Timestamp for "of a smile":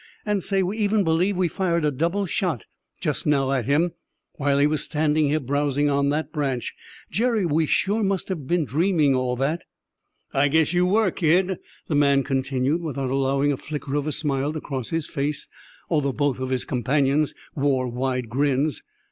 13.93-14.51